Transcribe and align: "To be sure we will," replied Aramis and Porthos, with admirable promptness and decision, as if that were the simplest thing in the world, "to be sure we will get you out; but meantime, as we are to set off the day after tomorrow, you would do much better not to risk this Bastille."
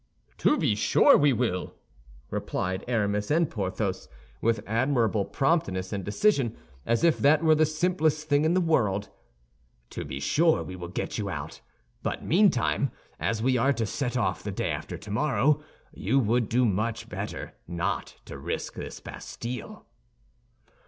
"To 0.39 0.57
be 0.57 0.73
sure 0.73 1.15
we 1.15 1.31
will," 1.31 1.75
replied 2.31 2.83
Aramis 2.87 3.29
and 3.29 3.47
Porthos, 3.47 4.09
with 4.41 4.63
admirable 4.65 5.25
promptness 5.25 5.93
and 5.93 6.03
decision, 6.03 6.57
as 6.87 7.03
if 7.03 7.19
that 7.19 7.43
were 7.43 7.53
the 7.53 7.67
simplest 7.67 8.27
thing 8.27 8.43
in 8.43 8.55
the 8.55 8.61
world, 8.61 9.09
"to 9.91 10.03
be 10.03 10.19
sure 10.19 10.63
we 10.63 10.75
will 10.75 10.87
get 10.87 11.19
you 11.19 11.29
out; 11.29 11.61
but 12.01 12.25
meantime, 12.25 12.89
as 13.19 13.43
we 13.43 13.57
are 13.57 13.73
to 13.73 13.85
set 13.85 14.17
off 14.17 14.41
the 14.41 14.51
day 14.51 14.71
after 14.71 14.97
tomorrow, 14.97 15.61
you 15.93 16.17
would 16.17 16.49
do 16.49 16.65
much 16.65 17.07
better 17.07 17.53
not 17.67 18.15
to 18.25 18.39
risk 18.39 18.73
this 18.73 18.99
Bastille." 18.99 19.85